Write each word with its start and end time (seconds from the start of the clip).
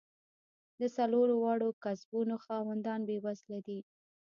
د 0.79 0.81
څلور 0.97 1.27
واړو 1.41 1.69
کسبونو 1.83 2.35
خاوندان 2.45 2.99
بېوزله 3.07 3.59
دي. 3.67 3.79